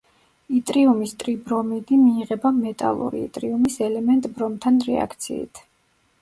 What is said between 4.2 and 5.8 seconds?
ბრომთან რეაქციით.